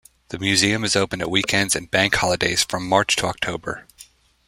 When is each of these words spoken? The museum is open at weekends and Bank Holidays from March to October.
The 0.29 0.39
museum 0.39 0.83
is 0.83 0.95
open 0.95 1.21
at 1.21 1.29
weekends 1.29 1.75
and 1.75 1.91
Bank 1.91 2.15
Holidays 2.15 2.63
from 2.63 2.89
March 2.89 3.15
to 3.17 3.27
October. 3.27 3.85